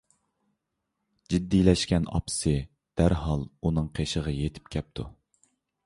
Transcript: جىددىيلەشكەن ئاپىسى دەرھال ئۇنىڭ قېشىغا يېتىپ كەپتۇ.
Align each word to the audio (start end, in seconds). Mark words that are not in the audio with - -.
جىددىيلەشكەن 1.33 2.09
ئاپىسى 2.15 2.55
دەرھال 3.03 3.47
ئۇنىڭ 3.61 3.93
قېشىغا 4.01 4.39
يېتىپ 4.41 4.77
كەپتۇ. 4.79 5.11